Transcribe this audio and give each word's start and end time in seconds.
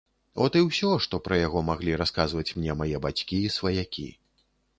От 0.43 0.55
і 0.61 0.61
ўсё, 0.67 0.87
што 1.05 1.19
пра 1.27 1.37
яго 1.41 1.61
маглі 1.67 1.99
расказваць 2.03 2.55
мне 2.61 2.77
мае 2.81 2.89
бацькі 3.05 3.37
і 3.45 3.53
сваякі. 3.59 4.09